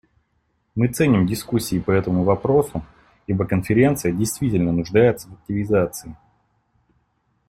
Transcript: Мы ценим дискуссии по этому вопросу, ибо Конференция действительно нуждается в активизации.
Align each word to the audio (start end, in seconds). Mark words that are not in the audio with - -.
Мы 0.73 0.87
ценим 0.87 1.27
дискуссии 1.27 1.79
по 1.79 1.91
этому 1.91 2.23
вопросу, 2.23 2.83
ибо 3.27 3.45
Конференция 3.45 4.11
действительно 4.11 4.71
нуждается 4.71 5.29
в 5.29 5.33
активизации. 5.33 6.17